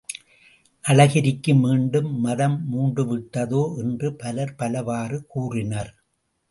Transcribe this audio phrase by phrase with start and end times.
[0.85, 3.63] நளகிரிக்கு மீண்டும் மதம் மூண்டு விட்டதோ?
[3.77, 5.93] என்று பலர் பலவாறு கூறினர்.